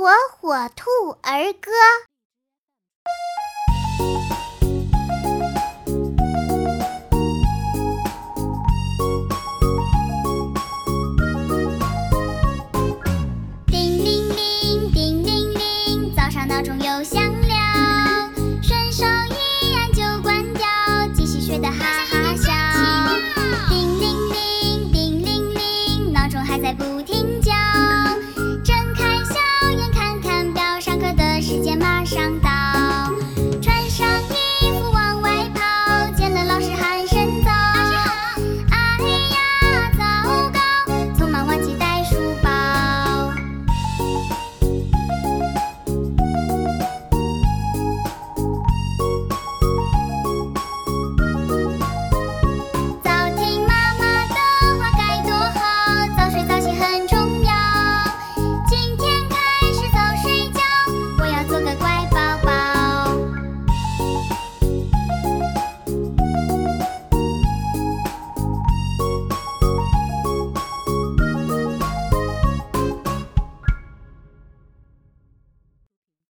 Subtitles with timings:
[0.00, 0.88] 火火兔
[1.20, 1.70] 儿歌。
[13.66, 18.32] 叮铃铃叮铃铃早上闹钟又响了
[18.62, 20.64] 顺手一按就关掉
[21.14, 22.50] 继续睡得哈哈笑。
[23.68, 27.39] 叮铃铃叮铃铃闹钟还在不停